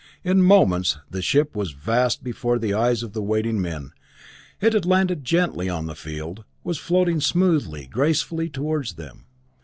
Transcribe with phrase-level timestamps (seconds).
[0.23, 3.91] In moments the ship was vast before the eyes of the waiting men;
[4.59, 9.25] it had landed gently on the field, was floating smoothly, gracefully toward them.